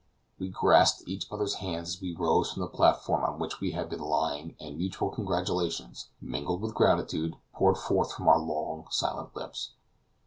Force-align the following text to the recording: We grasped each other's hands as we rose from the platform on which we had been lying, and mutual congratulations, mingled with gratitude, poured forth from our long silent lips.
We 0.39 0.49
grasped 0.49 1.07
each 1.07 1.31
other's 1.31 1.53
hands 1.61 1.89
as 1.89 2.01
we 2.01 2.15
rose 2.15 2.51
from 2.51 2.61
the 2.63 2.67
platform 2.67 3.23
on 3.23 3.37
which 3.37 3.59
we 3.59 3.73
had 3.73 3.87
been 3.87 3.99
lying, 4.01 4.55
and 4.59 4.75
mutual 4.75 5.11
congratulations, 5.11 6.09
mingled 6.19 6.61
with 6.63 6.73
gratitude, 6.73 7.35
poured 7.53 7.77
forth 7.77 8.11
from 8.13 8.27
our 8.27 8.39
long 8.39 8.87
silent 8.89 9.35
lips. 9.35 9.73